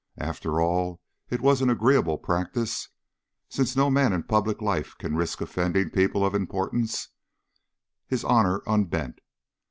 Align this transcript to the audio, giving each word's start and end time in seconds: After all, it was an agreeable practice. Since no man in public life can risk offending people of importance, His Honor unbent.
After 0.17 0.59
all, 0.59 0.99
it 1.29 1.41
was 1.41 1.61
an 1.61 1.69
agreeable 1.69 2.17
practice. 2.17 2.89
Since 3.49 3.75
no 3.75 3.91
man 3.91 4.13
in 4.13 4.23
public 4.23 4.59
life 4.59 4.97
can 4.97 5.15
risk 5.15 5.41
offending 5.41 5.91
people 5.91 6.25
of 6.25 6.33
importance, 6.33 7.09
His 8.07 8.23
Honor 8.23 8.63
unbent. 8.65 9.19